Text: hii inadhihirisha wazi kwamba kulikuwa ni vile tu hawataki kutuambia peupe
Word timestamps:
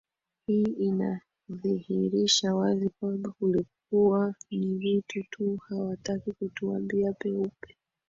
hii 0.45 0.63
inadhihirisha 0.63 2.55
wazi 2.55 2.89
kwamba 2.99 3.31
kulikuwa 3.39 4.35
ni 4.51 4.77
vile 4.77 5.03
tu 5.29 5.57
hawataki 5.69 6.31
kutuambia 6.31 7.13
peupe 7.13 7.77